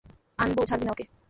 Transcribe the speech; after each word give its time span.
আনবু, 0.39 0.61
ছাড়বি 0.69 0.85
না 0.85 0.91
ওকে। 0.93 1.05